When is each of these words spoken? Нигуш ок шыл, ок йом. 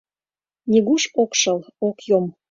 Нигуш 0.71 1.03
ок 1.21 1.31
шыл, 1.39 1.59
ок 1.87 1.97
йом. 2.09 2.25